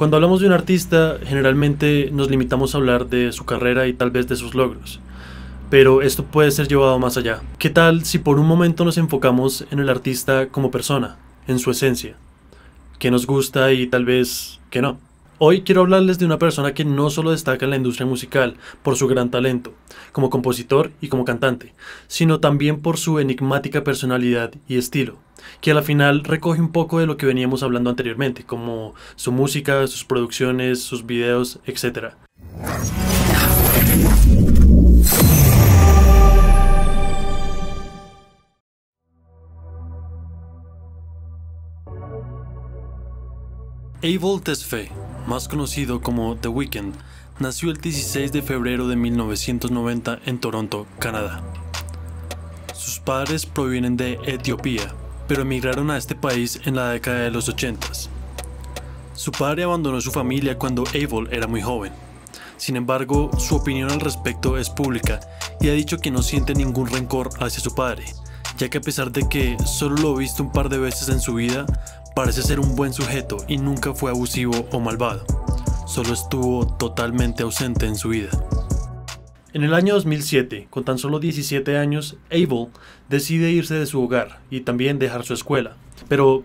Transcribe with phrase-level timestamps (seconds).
[0.00, 4.10] Cuando hablamos de un artista, generalmente nos limitamos a hablar de su carrera y tal
[4.10, 4.98] vez de sus logros.
[5.68, 7.42] Pero esto puede ser llevado más allá.
[7.58, 11.70] ¿Qué tal si por un momento nos enfocamos en el artista como persona, en su
[11.70, 12.16] esencia?
[12.98, 14.96] ¿Qué nos gusta y tal vez qué no?
[15.42, 18.96] Hoy quiero hablarles de una persona que no solo destaca en la industria musical por
[18.96, 19.72] su gran talento,
[20.12, 21.72] como compositor y como cantante,
[22.08, 25.16] sino también por su enigmática personalidad y estilo,
[25.62, 29.32] que a la final recoge un poco de lo que veníamos hablando anteriormente, como su
[29.32, 32.16] música, sus producciones, sus videos, etc.
[44.02, 44.90] Abel Tesfaye,
[45.26, 46.94] más conocido como The Weeknd,
[47.38, 51.42] nació el 16 de febrero de 1990 en Toronto, Canadá.
[52.72, 54.94] Sus padres provienen de Etiopía,
[55.28, 57.88] pero emigraron a este país en la década de los 80.
[59.12, 61.92] Su padre abandonó su familia cuando Abel era muy joven.
[62.56, 65.20] Sin embargo, su opinión al respecto es pública
[65.60, 68.06] y ha dicho que no siente ningún rencor hacia su padre,
[68.56, 71.20] ya que a pesar de que solo lo ha visto un par de veces en
[71.20, 71.66] su vida,
[72.20, 75.24] Parece ser un buen sujeto y nunca fue abusivo o malvado.
[75.86, 78.28] Solo estuvo totalmente ausente en su vida.
[79.54, 82.66] En el año 2007, con tan solo 17 años, Abel
[83.08, 85.78] decide irse de su hogar y también dejar su escuela.
[86.08, 86.44] Pero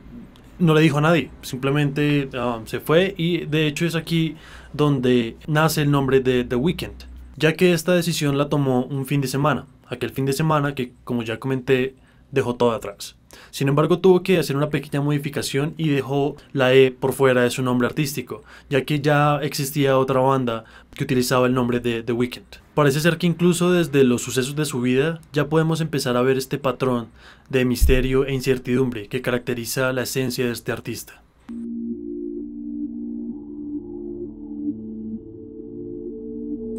[0.59, 4.38] no le dijo a nadie, simplemente ah, se fue y de hecho es aquí
[4.72, 7.03] donde nace el nombre de The Weeknd,
[7.36, 10.94] ya que esta decisión la tomó un fin de semana, aquel fin de semana que
[11.03, 11.98] como ya comenté
[12.31, 13.18] dejó todo atrás.
[13.52, 17.50] Sin embargo, tuvo que hacer una pequeña modificación y dejó la E por fuera de
[17.50, 22.13] su nombre artístico, ya que ya existía otra banda que utilizaba el nombre de The
[22.13, 22.45] Weeknd.
[22.73, 26.38] Parece ser que incluso desde los sucesos de su vida ya podemos empezar a ver
[26.38, 27.08] este patrón
[27.50, 31.22] de misterio e incertidumbre que caracteriza la esencia de este artista.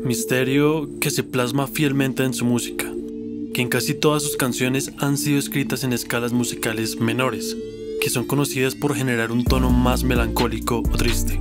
[0.05, 2.96] Misterio que se plasma fielmente en su música
[3.57, 7.57] que en casi todas sus canciones han sido escritas en escalas musicales menores,
[8.03, 11.41] que son conocidas por generar un tono más melancólico o triste.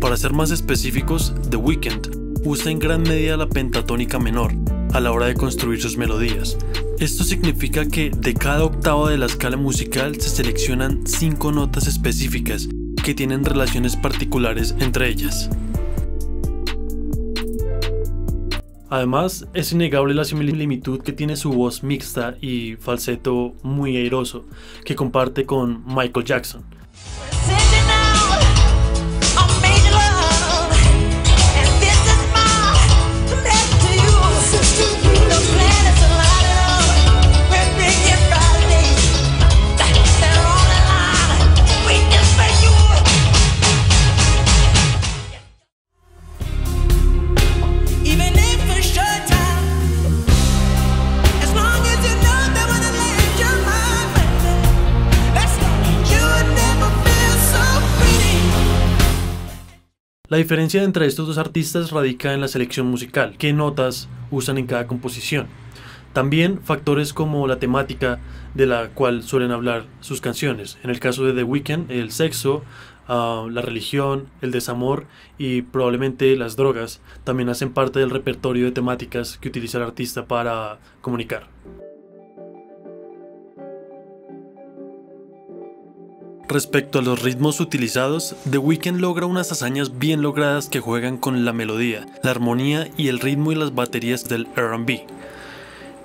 [0.00, 4.52] Para ser más específicos, The Weeknd usa en gran medida la pentatónica menor
[4.92, 6.58] a la hora de construir sus melodías.
[6.98, 12.68] Esto significa que de cada octava de la escala musical se seleccionan cinco notas específicas
[13.04, 15.48] que tienen relaciones particulares entre ellas.
[18.90, 24.46] Además, es innegable la similitud que tiene su voz mixta y falseto muy airoso
[24.84, 26.64] que comparte con Michael Jackson.
[60.28, 64.66] La diferencia entre estos dos artistas radica en la selección musical, qué notas usan en
[64.66, 65.46] cada composición.
[66.12, 68.20] También factores como la temática
[68.52, 70.76] de la cual suelen hablar sus canciones.
[70.82, 72.62] En el caso de The Weeknd, el sexo,
[73.08, 75.06] ah, la religión, el desamor
[75.38, 80.26] y probablemente las drogas también hacen parte del repertorio de temáticas que utiliza el artista
[80.26, 81.46] para comunicar.
[86.48, 91.44] Respecto a los ritmos utilizados, The Weeknd logra unas hazañas bien logradas que juegan con
[91.44, 95.02] la melodía, la armonía y el ritmo y las baterías del RB,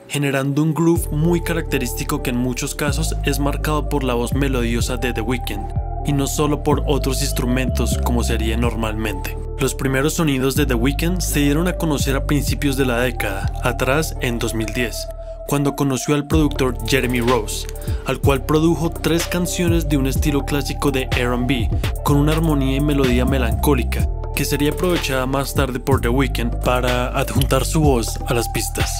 [0.09, 4.97] generando un groove muy característico que en muchos casos es marcado por la voz melodiosa
[4.97, 5.65] de The Weeknd,
[6.05, 9.37] y no solo por otros instrumentos como sería normalmente.
[9.59, 13.49] Los primeros sonidos de The Weeknd se dieron a conocer a principios de la década,
[13.63, 15.07] atrás en 2010,
[15.47, 17.67] cuando conoció al productor Jeremy Rose,
[18.05, 21.69] al cual produjo tres canciones de un estilo clásico de RB,
[22.03, 27.07] con una armonía y melodía melancólica, que sería aprovechada más tarde por The Weeknd para
[27.17, 28.91] adjuntar su voz a las pistas.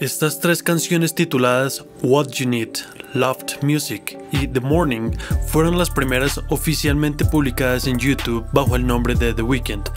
[0.00, 2.68] Estas tres canciones tituladas What You Need,
[3.14, 5.10] Loved Music y The Morning
[5.48, 9.90] fueron las primeras oficialmente publicadas en YouTube bajo el nombre de The Weeknd,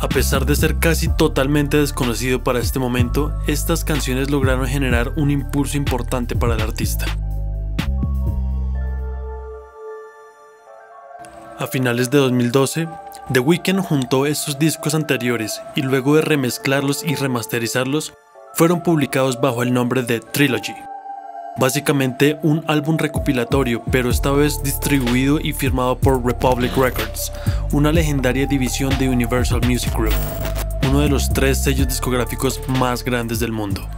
[0.00, 5.30] a pesar de ser casi totalmente desconocido para este momento, estas canciones lograron generar un
[5.30, 7.06] impulso importante para el artista.
[11.58, 12.86] A finales de 2012,
[13.32, 18.12] The Weeknd juntó esos discos anteriores y luego de remezclarlos y remasterizarlos,
[18.52, 20.74] fueron publicados bajo el nombre de Trilogy.
[21.58, 27.32] Básicamente un álbum recopilatorio, pero esta vez distribuido y firmado por Republic Records,
[27.72, 30.14] una legendaria división de Universal Music Group,
[30.88, 33.88] uno de los tres sellos discográficos más grandes del mundo.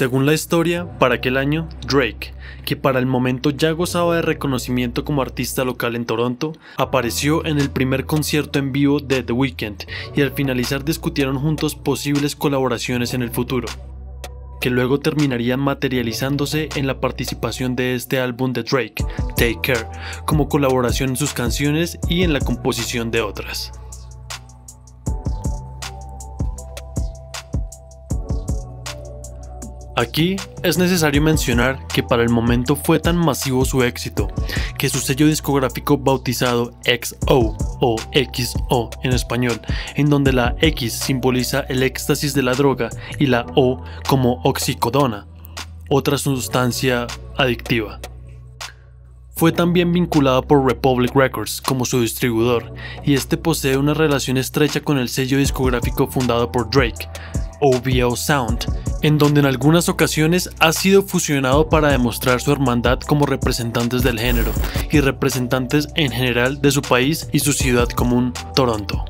[0.00, 2.32] Según la historia, para aquel año, Drake,
[2.64, 7.58] que para el momento ya gozaba de reconocimiento como artista local en Toronto, apareció en
[7.58, 9.84] el primer concierto en vivo de The Weeknd
[10.16, 13.68] y al finalizar discutieron juntos posibles colaboraciones en el futuro,
[14.62, 19.04] que luego terminarían materializándose en la participación de este álbum de Drake,
[19.36, 19.86] Take Care,
[20.24, 23.70] como colaboración en sus canciones y en la composición de otras.
[30.00, 34.28] Aquí es necesario mencionar que para el momento fue tan masivo su éxito
[34.78, 39.60] que su sello discográfico bautizado XO o XO en español,
[39.96, 42.88] en donde la X simboliza el éxtasis de la droga
[43.18, 45.26] y la O como oxicodona,
[45.90, 47.06] otra sustancia
[47.36, 48.00] adictiva.
[49.36, 52.72] Fue también vinculado por Republic Records como su distribuidor,
[53.04, 57.06] y este posee una relación estrecha con el sello discográfico fundado por Drake,
[57.60, 58.64] OVO Sound,
[59.02, 64.18] en donde en algunas ocasiones ha sido fusionado para demostrar su hermandad como representantes del
[64.18, 64.52] género
[64.90, 69.04] y representantes en general de su país y su ciudad común, Toronto.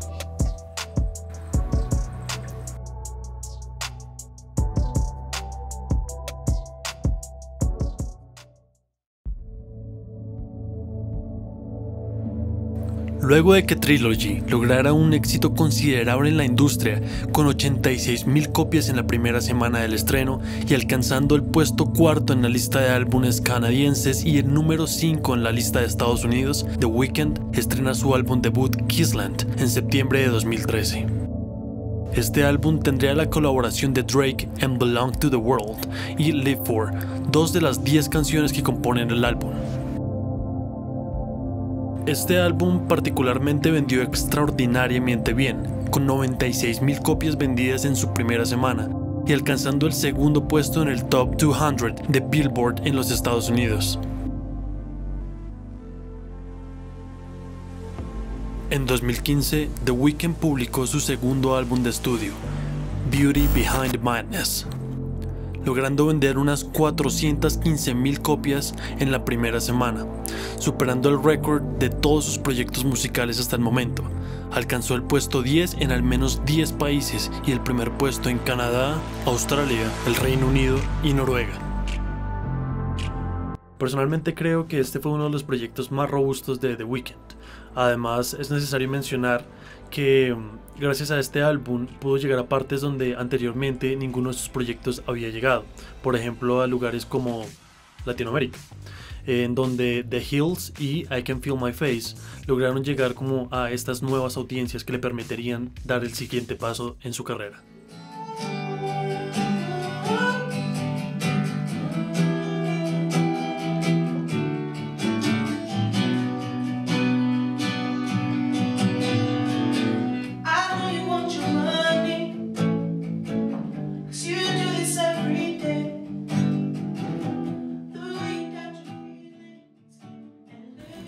[13.31, 17.00] Luego de que Trilogy lograra un éxito considerable en la industria,
[17.31, 22.43] con 86.000 copias en la primera semana del estreno y alcanzando el puesto cuarto en
[22.43, 26.67] la lista de álbumes canadienses y el número 5 en la lista de Estados Unidos,
[26.81, 31.06] The Weeknd estrena su álbum debut Kissland en septiembre de 2013.
[32.15, 35.88] Este álbum tendría la colaboración de Drake en Belong to the World
[36.19, 36.91] y Live For,
[37.31, 39.53] dos de las 10 canciones que componen el álbum.
[42.06, 48.88] Este álbum particularmente vendió extraordinariamente bien, con 96.000 copias vendidas en su primera semana
[49.26, 53.99] y alcanzando el segundo puesto en el Top 200 de Billboard en los Estados Unidos.
[58.70, 62.32] En 2015, The Weeknd publicó su segundo álbum de estudio,
[63.11, 64.67] Beauty Behind Madness,
[65.65, 70.07] logrando vender unas 415.000 copias en la primera semana,
[70.59, 74.03] superando el récord de todos sus proyectos musicales hasta el momento.
[74.53, 78.99] Alcanzó el puesto 10 en al menos 10 países y el primer puesto en Canadá,
[79.27, 81.53] Australia, el Reino Unido y Noruega.
[83.79, 87.17] Personalmente creo que este fue uno de los proyectos más robustos de The Weeknd.
[87.75, 89.47] Además, es necesario mencionar
[89.90, 94.49] que mm, gracias a este álbum pudo llegar a partes donde anteriormente ninguno de sus
[94.49, 95.64] proyectos había llegado,
[96.02, 97.44] por ejemplo a lugares como
[98.06, 98.58] Latinoamérica,
[99.26, 104.02] en donde The Hills y I Can Feel My Face lograron llegar como a estas
[104.02, 107.62] nuevas audiencias que le permitirían dar el siguiente paso en su carrera.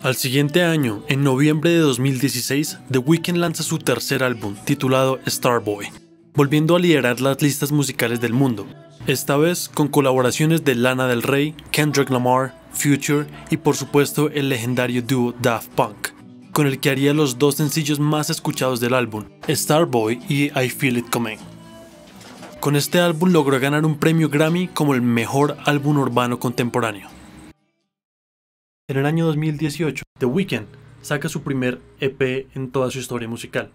[0.02, 5.90] Al siguiente año, en noviembre de 2016, The Weeknd lanza su tercer álbum, titulado Starboy,
[6.34, 8.66] volviendo a liderar las listas musicales del mundo,
[9.06, 14.48] esta vez con colaboraciones de Lana del Rey, Kendrick Lamar, Future y por supuesto el
[14.48, 16.08] legendario dúo Daft Punk,
[16.52, 20.98] con el que haría los dos sencillos más escuchados del álbum, Starboy y I Feel
[20.98, 21.38] It Coming.
[22.58, 27.21] Con este álbum logró ganar un premio Grammy como el mejor álbum urbano contemporáneo.
[28.92, 30.66] En el año 2018, The Weeknd
[31.00, 33.70] saca su primer EP en toda su historia musical,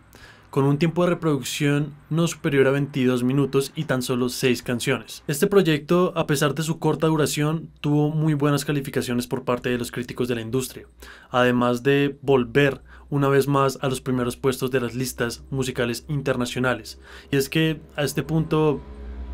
[0.52, 5.24] con un tiempo de reproducción no superior a 22 minutos y tan solo 6 canciones.
[5.28, 9.80] Este proyecto, a pesar de su corta duración, tuvo muy buenas calificaciones por parte de
[9.80, 10.86] los críticos de la industria,
[11.32, 17.00] además de volver una vez más a los primeros puestos de las listas musicales internacionales.
[17.32, 18.82] Y es que a este punto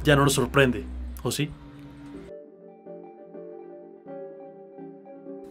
[0.05, 0.85] ya no nos sorprende,
[1.23, 1.49] ¿o sí?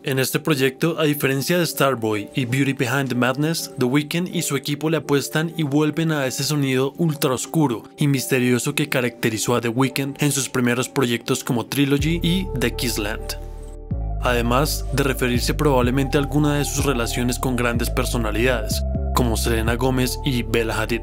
[0.04, 4.42] En este proyecto, a diferencia de Starboy y Beauty Behind the Madness, The Weeknd y
[4.42, 9.54] su equipo le apuestan y vuelven a ese sonido ultra oscuro y misterioso que caracterizó
[9.54, 13.38] a The Weeknd en sus primeros proyectos como Trilogy y The Kissland.
[14.22, 18.82] Además de referirse probablemente a alguna de sus relaciones con grandes personalidades,
[19.14, 21.02] como Selena Gomez y Bella Hadid.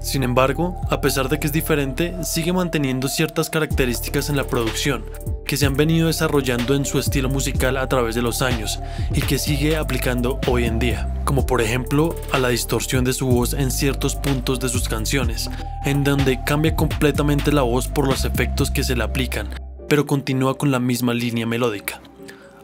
[0.00, 5.04] Sin embargo, a pesar de que es diferente, sigue manteniendo ciertas características en la producción,
[5.48, 8.78] que se han venido desarrollando en su estilo musical a través de los años
[9.14, 13.26] y que sigue aplicando hoy en día, como por ejemplo a la distorsión de su
[13.26, 15.50] voz en ciertos puntos de sus canciones,
[15.86, 19.48] en donde cambia completamente la voz por los efectos que se le aplican,
[19.88, 22.02] pero continúa con la misma línea melódica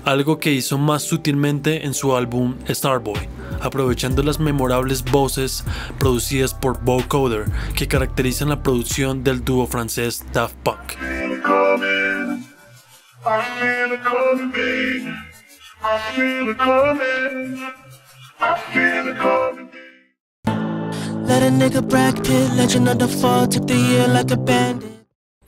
[0.04, 3.26] algo que hizo más sutilmente en su álbum Starboy,
[3.60, 5.64] aprovechando las memorables voces
[5.98, 11.33] producidas por Coder que caracterizan la producción del dúo francés Daft Punk.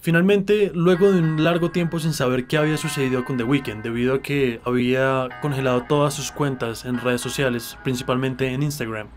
[0.00, 4.14] Finalmente, luego de un largo tiempo sin saber qué había sucedido con The Weeknd, debido
[4.14, 9.08] a que había congelado todas sus cuentas en redes sociales, principalmente en Instagram.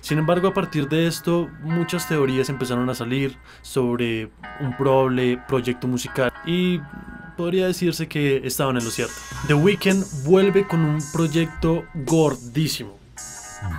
[0.00, 4.30] Sin embargo, a partir de esto, muchas teorías empezaron a salir sobre
[4.60, 6.80] un probable proyecto musical y
[7.36, 9.14] podría decirse que estaban en lo cierto.
[9.46, 12.96] The Weeknd vuelve con un proyecto gordísimo.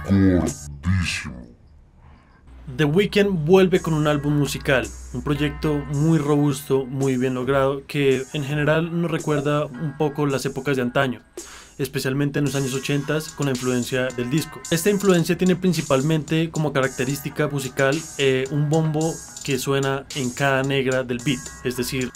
[0.10, 1.48] Gordísimo
[2.76, 8.24] The Weeknd vuelve con un álbum musical, un proyecto muy robusto, muy bien logrado, que
[8.34, 11.22] en general nos recuerda un poco las épocas de antaño,
[11.78, 14.60] especialmente en los años 80 con la influencia del disco.
[14.70, 19.14] Esta influencia tiene principalmente como característica musical eh, un bombo
[19.46, 22.12] que suena en cada negra del beat, es decir,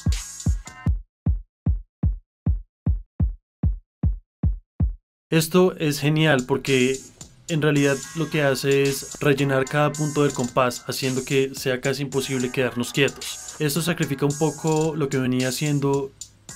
[5.32, 7.00] Esto es genial porque
[7.48, 12.02] en realidad lo que hace es rellenar cada punto del compás, haciendo que sea casi
[12.02, 13.56] imposible quedarnos quietos.
[13.58, 16.12] Esto sacrifica un poco lo que venía haciendo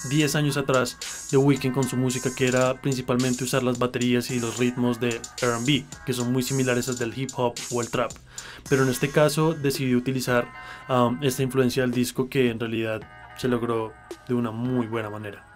[0.09, 0.97] 10 años atrás
[1.29, 5.21] The Weeknd con su música, que era principalmente usar las baterías y los ritmos de
[5.41, 8.11] RB, que son muy similares al del hip hop o el trap.
[8.69, 10.51] Pero en este caso decidió utilizar
[10.89, 13.01] um, esta influencia del disco que en realidad
[13.37, 13.93] se logró
[14.27, 15.55] de una muy buena manera.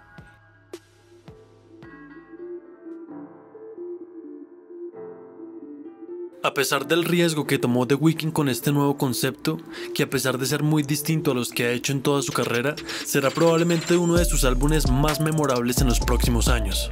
[6.41, 9.57] A pesar del riesgo que tomó The Weeknd con este nuevo concepto,
[9.93, 12.31] que a pesar de ser muy distinto a los que ha hecho en toda su
[12.31, 16.89] carrera, será probablemente uno de sus álbumes más memorables en los próximos años.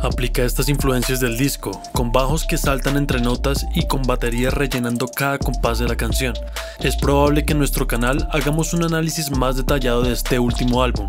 [0.00, 5.08] Aplica estas influencias del disco, con bajos que saltan entre notas y con baterías rellenando
[5.08, 6.32] cada compás de la canción.
[6.80, 11.08] Es probable que en nuestro canal hagamos un análisis más detallado de este último álbum.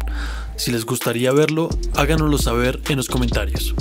[0.58, 3.74] Si les gustaría verlo, háganoslo saber en los comentarios.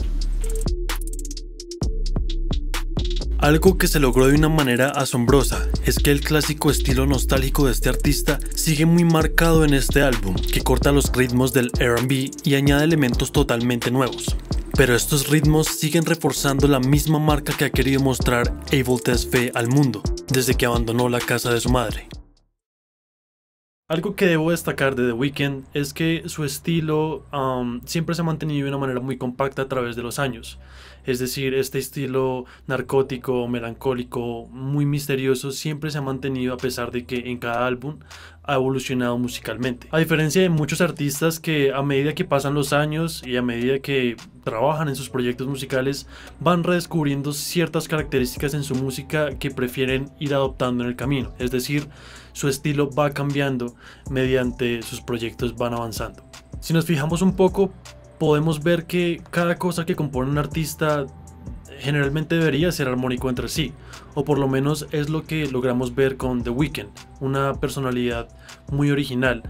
[3.44, 7.72] Algo que se logró de una manera asombrosa es que el clásico estilo nostálgico de
[7.72, 12.54] este artista sigue muy marcado en este álbum, que corta los ritmos del RB y
[12.54, 14.34] añade elementos totalmente nuevos.
[14.78, 19.68] Pero estos ritmos siguen reforzando la misma marca que ha querido mostrar Abel V al
[19.68, 22.08] mundo, desde que abandonó la casa de su madre.
[23.86, 27.26] Algo que debo destacar de The Weeknd es que su estilo
[27.84, 30.58] siempre se ha mantenido de una manera muy compacta a través de los años.
[31.04, 37.04] Es decir, este estilo narcótico, melancólico, muy misterioso, siempre se ha mantenido a pesar de
[37.04, 37.98] que en cada álbum
[38.46, 39.88] ha evolucionado musicalmente.
[39.90, 43.78] A diferencia de muchos artistas que a medida que pasan los años y a medida
[43.78, 46.06] que trabajan en sus proyectos musicales,
[46.38, 51.32] van redescubriendo ciertas características en su música que prefieren ir adoptando en el camino.
[51.38, 51.88] Es decir,
[52.32, 53.74] su estilo va cambiando
[54.10, 56.24] mediante sus proyectos van avanzando.
[56.60, 57.72] Si nos fijamos un poco,
[58.18, 61.06] podemos ver que cada cosa que compone un artista
[61.78, 63.72] generalmente debería ser armónico entre sí,
[64.14, 66.88] o por lo menos es lo que logramos ver con The Weeknd,
[67.20, 68.28] una personalidad
[68.70, 69.42] muy original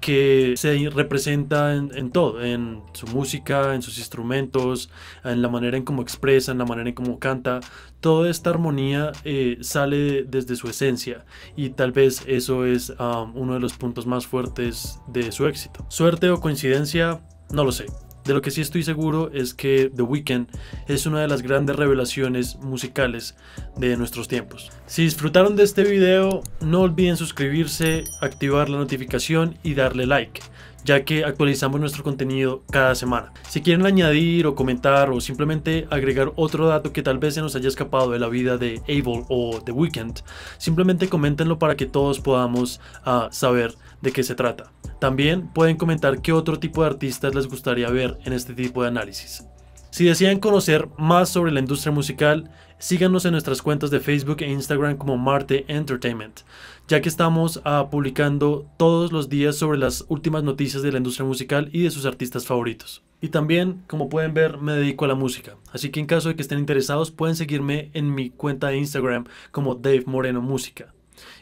[0.00, 4.88] que se representa en, todo, en su música, en sus instrumentos,
[5.24, 7.58] en la manera en cómo expresa, en la manera en cómo canta.
[8.00, 11.24] Toda esta armonía eh, sale desde su esencia
[11.56, 15.84] y tal vez eso es um, uno de los puntos más fuertes de su éxito.
[15.88, 17.86] Suerte o coincidencia, no lo sé.
[18.26, 20.48] De lo que sí estoy seguro es que The Weeknd
[20.88, 23.36] es una de las grandes revelaciones musicales
[23.76, 24.72] de nuestros tiempos.
[24.86, 30.40] Si disfrutaron de este video, no olviden suscribirse, activar la notificación y darle like
[30.86, 33.32] ya que actualizamos nuestro contenido cada semana.
[33.48, 37.56] Si quieren añadir o comentar o simplemente agregar otro dato que tal vez se nos
[37.56, 40.20] haya escapado de la vida de Abel o The Weeknd,
[40.58, 44.70] simplemente coméntenlo para que todos podamos uh, saber de qué se trata.
[45.00, 48.88] También pueden comentar qué otro tipo de artistas les gustaría ver en este tipo de
[48.88, 49.44] análisis.
[49.96, 54.52] Si desean conocer más sobre la industria musical, síganos en nuestras cuentas de Facebook e
[54.52, 56.40] Instagram como Marte Entertainment,
[56.86, 61.24] ya que estamos uh, publicando todos los días sobre las últimas noticias de la industria
[61.24, 63.04] musical y de sus artistas favoritos.
[63.22, 66.36] Y también, como pueden ver, me dedico a la música, así que en caso de
[66.36, 70.92] que estén interesados pueden seguirme en mi cuenta de Instagram como Dave Moreno Música.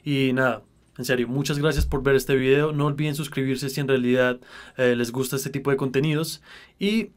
[0.05, 0.63] Y nada,
[0.97, 2.71] en serio, muchas gracias por ver este video.
[2.71, 4.39] No olviden suscribirse si en realidad
[4.77, 6.41] eh, les gusta este tipo de contenidos.
[6.79, 7.11] Y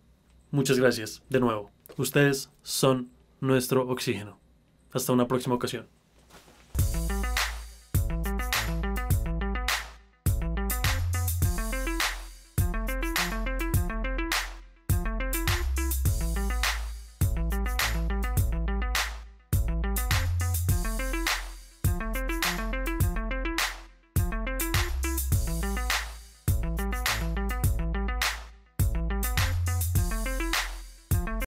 [0.57, 1.69] muchas gracias de nuevo.
[1.97, 3.11] Ustedes son
[3.41, 4.39] nuestro oxígeno.
[4.91, 5.87] Hasta una próxima ocasión.